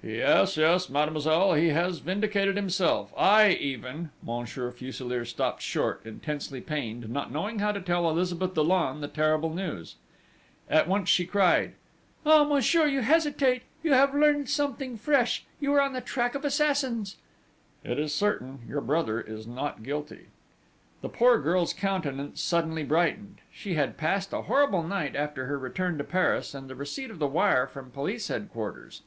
"Yes, 0.00 0.56
yes, 0.56 0.88
mademoiselle, 0.88 1.54
he 1.54 1.68
has 1.70 1.98
vindicated 1.98 2.54
himself, 2.54 3.12
I 3.18 3.50
even..." 3.50 4.10
Monsieur 4.22 4.70
Fuselier 4.70 5.24
stopped 5.24 5.60
short, 5.60 6.00
intensely 6.06 6.60
pained, 6.60 7.08
not 7.10 7.32
knowing 7.32 7.58
how 7.58 7.72
to 7.72 7.80
tell 7.80 8.08
Elizabeth 8.08 8.54
Dollon 8.54 9.00
the 9.00 9.08
terrible 9.08 9.52
news. 9.52 9.96
At 10.70 10.86
once 10.86 11.08
she 11.08 11.26
cried: 11.26 11.74
"Ah, 12.24 12.44
monsieur, 12.44 12.86
you 12.86 13.00
hesitate! 13.02 13.64
You 13.82 13.92
have 13.94 14.14
learned 14.14 14.48
something 14.48 14.96
fresh? 14.96 15.44
You 15.58 15.74
are 15.74 15.80
on 15.82 15.94
the 15.94 16.00
track 16.00 16.36
of 16.36 16.42
the 16.42 16.48
assassins?" 16.48 17.16
"It 17.82 17.98
is 17.98 18.14
certain... 18.14 18.60
your 18.68 18.80
brother 18.80 19.20
is 19.20 19.48
not 19.48 19.82
guilty!" 19.82 20.28
The 21.02 21.08
poor 21.10 21.40
girl's 21.40 21.74
countenance 21.74 22.40
suddenly 22.40 22.84
brightened. 22.84 23.38
She 23.52 23.74
had 23.74 23.98
passed 23.98 24.32
a 24.32 24.42
horrible 24.42 24.84
night 24.84 25.16
after 25.16 25.46
her 25.46 25.58
return 25.58 25.98
to 25.98 26.04
Paris, 26.04 26.54
and 26.54 26.70
the 26.70 26.76
receipt 26.76 27.10
of 27.10 27.18
the 27.18 27.26
wire 27.28 27.66
from 27.66 27.90
Police 27.90 28.28
Headquarters. 28.28 29.02